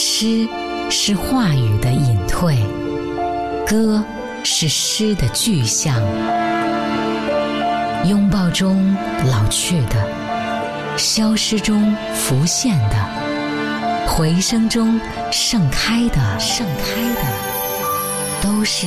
[0.00, 0.48] 诗
[0.88, 2.56] 是话语的隐退，
[3.66, 4.00] 歌
[4.44, 6.00] 是诗的具象。
[8.06, 8.94] 拥抱中
[9.26, 15.00] 老去的，消失中浮现的，回声中
[15.32, 17.22] 盛开的，盛开的，
[18.40, 18.86] 都是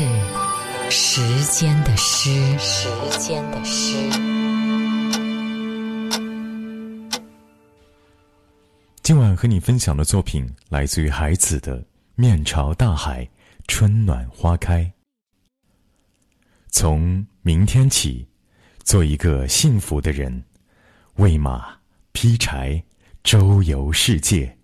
[0.90, 1.22] 时
[1.52, 2.88] 间的诗，时
[3.20, 4.41] 间的诗。
[9.12, 11.82] 今晚和你分享的作品来自于孩子的
[12.16, 13.30] 《面朝大海，
[13.68, 14.86] 春暖花开》。
[16.70, 18.26] 从明天起。
[18.86, 20.42] 做一个幸福的人，
[21.16, 21.78] 喂马、
[22.14, 22.82] 劈柴、
[23.22, 24.58] 周游世界。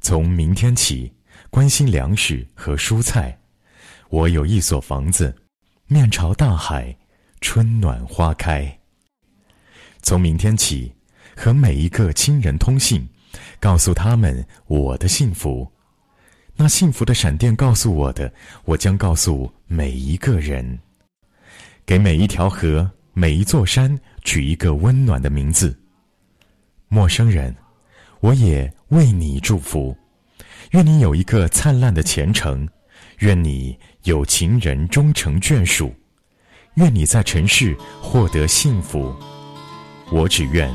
[0.00, 1.12] 从明天起，
[1.50, 3.36] 关心粮食和蔬菜。
[4.10, 5.34] 我有一所房子，
[5.88, 6.96] 面朝大海，
[7.40, 8.78] 春暖花开。
[10.02, 10.94] 从明天起，
[11.36, 13.04] 和每一个亲人通信，
[13.58, 15.70] 告诉他们我的幸福。
[16.56, 18.32] 那幸福的闪电告诉我的，
[18.64, 20.78] 我将告诉每一个人。
[21.84, 22.90] 给每一条河。
[23.12, 25.76] 每一座山取一个温暖的名字。
[26.88, 27.54] 陌生人，
[28.20, 29.94] 我也为你祝福，
[30.70, 32.66] 愿你有一个灿烂的前程，
[33.18, 35.92] 愿你有情人终成眷属，
[36.74, 39.12] 愿你在尘世获得幸福。
[40.12, 40.72] 我只愿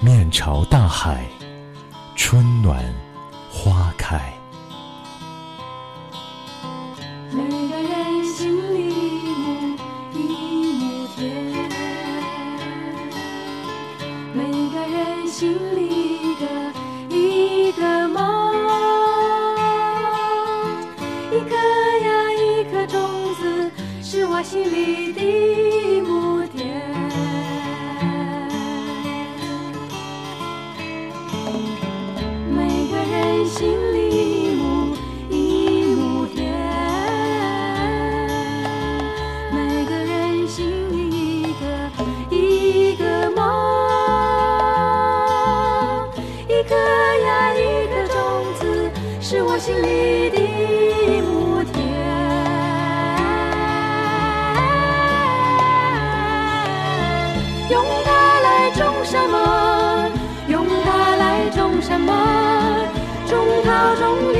[0.00, 1.24] 面朝大海，
[2.14, 2.82] 春暖
[3.50, 4.32] 花开。
[7.30, 9.76] 每个人心里一亩
[10.12, 10.18] 一
[10.74, 11.20] 亩田
[14.34, 16.44] 每个人心里的
[17.08, 18.20] 一个梦
[21.32, 21.54] 一颗
[22.04, 23.00] 呀一颗种
[23.34, 23.40] 子
[24.02, 26.21] 是我心里的一亩
[49.54, 50.38] 我心里的
[51.28, 51.76] 母田。
[57.68, 59.36] 用它来种什么？
[60.48, 62.08] 用它来种什么？
[63.28, 64.38] 种桃，种李，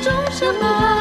[0.00, 0.99] 种什么。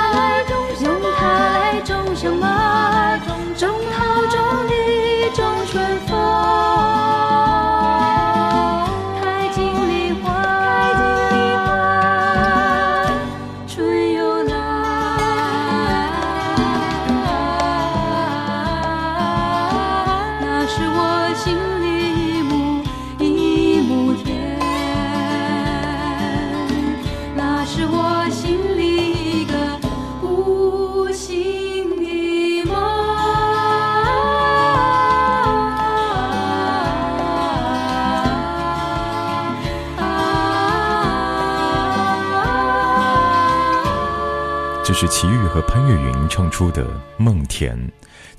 [44.89, 46.83] 这是齐豫和潘越云唱出的
[47.19, 47.77] 《梦田》。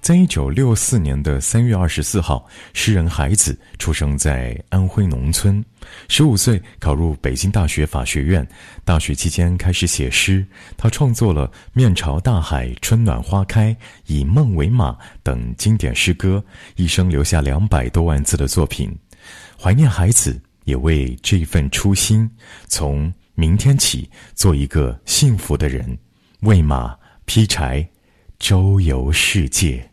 [0.01, 5.65] 在一九六四年的三月二十四号，诗人海子出生在安徽农村。
[6.09, 8.45] 十五岁考入北京大学法学院，
[8.85, 10.45] 大学期间开始写诗。
[10.77, 13.69] 他创作了《面朝大海，春暖花开》
[14.07, 14.91] 《以梦为马》
[15.23, 16.43] 等经典诗歌，
[16.75, 18.93] 一生留下两百多万字的作品。
[19.57, 22.29] 怀念海子，也为这份初心，
[22.67, 25.97] 从明天起做一个幸福的人。
[26.45, 26.97] 喂马、
[27.27, 27.91] 劈柴、
[28.39, 29.90] 周游世界。